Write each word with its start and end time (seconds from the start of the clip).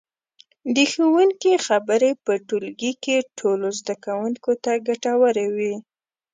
د 0.75 0.77
ښوونکي 0.91 1.53
خبرې 1.67 2.11
په 2.25 2.33
ټولګي 2.47 2.93
کې 3.03 3.17
ټولو 3.39 3.67
زده 3.79 3.95
کوونکو 4.05 4.51
ته 4.63 4.71
ګټورې 4.87 5.47
وي. 5.55 5.75